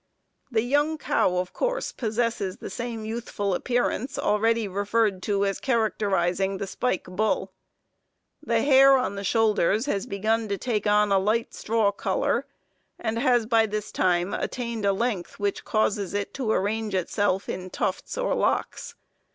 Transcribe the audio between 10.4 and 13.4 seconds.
to take on the light straw color, and